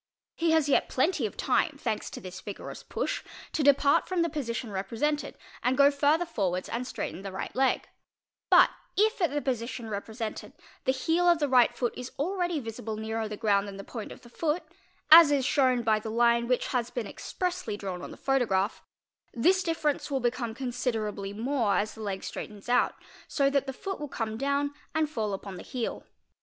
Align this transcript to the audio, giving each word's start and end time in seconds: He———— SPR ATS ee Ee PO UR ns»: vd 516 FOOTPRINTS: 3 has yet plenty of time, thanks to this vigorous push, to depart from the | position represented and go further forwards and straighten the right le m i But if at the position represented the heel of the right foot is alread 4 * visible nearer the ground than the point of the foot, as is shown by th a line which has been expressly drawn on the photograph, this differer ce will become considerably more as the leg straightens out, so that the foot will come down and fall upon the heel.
He———— 0.33 0.49
SPR 0.49 0.49
ATS 0.49 0.49
ee 0.49 0.49
Ee 0.49 0.49
PO 0.49 0.55
UR 0.55 0.57
ns»: 0.57 0.67
vd 0.67 0.71
516 0.73 0.73
FOOTPRINTS: 0.73 0.73
3 0.73 0.73
has 0.73 0.85
yet 0.87 0.89
plenty 1.21 1.25
of 1.27 1.37
time, 1.37 1.77
thanks 1.77 2.09
to 2.09 2.19
this 2.21 2.41
vigorous 2.41 2.83
push, 2.83 3.23
to 3.51 3.63
depart 3.63 4.07
from 4.07 4.21
the 4.23 4.29
| 4.29 4.29
position 4.31 4.71
represented 4.71 5.37
and 5.61 5.77
go 5.77 5.91
further 5.91 6.25
forwards 6.25 6.69
and 6.69 6.87
straighten 6.87 7.21
the 7.21 7.31
right 7.31 7.55
le 7.55 7.61
m 7.67 7.81
i 7.81 7.85
But 8.49 8.69
if 8.97 9.21
at 9.21 9.29
the 9.29 9.43
position 9.43 9.89
represented 9.91 10.53
the 10.85 10.91
heel 10.91 11.29
of 11.29 11.37
the 11.37 11.47
right 11.47 11.71
foot 11.77 11.93
is 11.95 12.09
alread 12.17 12.49
4 12.51 12.61
* 12.61 12.61
visible 12.61 12.97
nearer 12.97 13.27
the 13.29 13.37
ground 13.37 13.67
than 13.67 13.77
the 13.77 13.83
point 13.83 14.11
of 14.11 14.21
the 14.21 14.29
foot, 14.29 14.63
as 15.11 15.29
is 15.29 15.45
shown 15.45 15.83
by 15.83 15.99
th 15.99 16.05
a 16.07 16.09
line 16.09 16.47
which 16.47 16.69
has 16.69 16.89
been 16.89 17.05
expressly 17.05 17.77
drawn 17.77 18.01
on 18.01 18.09
the 18.09 18.17
photograph, 18.17 18.81
this 19.35 19.61
differer 19.61 19.99
ce 19.99 20.09
will 20.09 20.19
become 20.19 20.55
considerably 20.55 21.31
more 21.31 21.75
as 21.77 21.93
the 21.93 22.01
leg 22.01 22.23
straightens 22.23 22.67
out, 22.67 22.95
so 23.27 23.51
that 23.51 23.67
the 23.67 23.71
foot 23.71 23.99
will 23.99 24.07
come 24.09 24.35
down 24.35 24.73
and 24.95 25.11
fall 25.11 25.31
upon 25.31 25.57
the 25.57 25.61
heel. 25.61 26.07